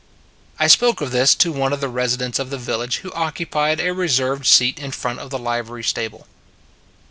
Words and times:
I 0.59 0.65
spoke 0.65 0.99
of 0.99 1.11
this 1.11 1.35
to 1.35 1.51
one 1.51 1.71
of 1.73 1.79
the 1.79 1.87
residents 1.87 2.39
of 2.39 2.49
the 2.49 2.57
village 2.57 2.97
who 3.05 3.13
occupied 3.13 3.79
a 3.79 3.93
reserved 3.93 4.47
seat 4.47 4.79
in 4.79 4.89
front 4.89 5.19
of 5.19 5.29
the 5.29 5.37
livery 5.37 5.83
stable. 5.83 6.25